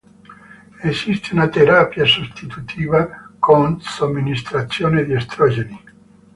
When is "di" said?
5.05-5.13